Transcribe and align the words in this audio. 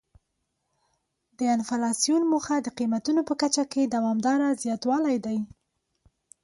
د 1.37 1.39
انفلاسیون 1.55 2.23
موخه 2.31 2.55
د 2.61 2.67
قیمتونو 2.77 3.21
په 3.29 3.33
کچه 3.41 3.63
کې 3.71 3.81
دوامداره 3.95 4.49
زیاتوالی 4.63 5.17
دی. 5.25 5.37